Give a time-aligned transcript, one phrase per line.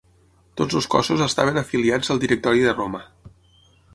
[0.61, 3.05] Tots els cossos estaven afiliats al directori de Roma.